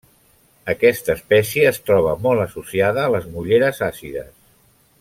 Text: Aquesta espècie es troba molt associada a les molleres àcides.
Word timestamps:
Aquesta 0.71 1.11
espècie 1.15 1.67
es 1.71 1.79
troba 1.89 2.15
molt 2.23 2.45
associada 2.47 3.05
a 3.05 3.13
les 3.17 3.29
molleres 3.37 3.83
àcides. 3.91 4.35